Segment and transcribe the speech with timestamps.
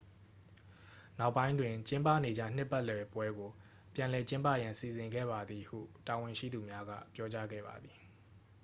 [1.19, 3.51] နောက်ပိုင်းတွင် ကျင်းပနေကျနှစ်ပတ်လည်ပွဲကို
[3.95, 7.99] ပြန်လည်ကျင်းပရန်စီစဉ်ခဲ့ပါသည်ဟု တာဝန်ရှိသူများက ပြောကြားခဲ့ပါသည်